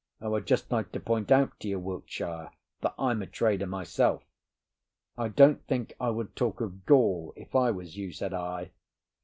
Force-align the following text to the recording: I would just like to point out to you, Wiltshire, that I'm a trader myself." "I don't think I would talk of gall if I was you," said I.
I 0.19 0.29
would 0.29 0.47
just 0.47 0.71
like 0.71 0.91
to 0.93 0.99
point 0.99 1.31
out 1.31 1.59
to 1.59 1.67
you, 1.67 1.77
Wiltshire, 1.77 2.49
that 2.81 2.95
I'm 2.97 3.21
a 3.21 3.27
trader 3.27 3.67
myself." 3.67 4.23
"I 5.15 5.27
don't 5.27 5.63
think 5.67 5.93
I 5.99 6.09
would 6.09 6.35
talk 6.35 6.59
of 6.59 6.87
gall 6.87 7.33
if 7.35 7.53
I 7.55 7.69
was 7.69 7.97
you," 7.97 8.11
said 8.11 8.33
I. 8.33 8.71